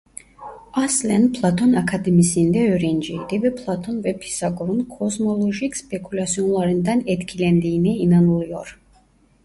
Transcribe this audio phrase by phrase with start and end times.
[0.73, 8.81] Aslen Platon akademisinde öğrenciydi ve Platon ve Pisagor'un kozmolojik spekülasyonlarından etkilendiğine inanılıyor.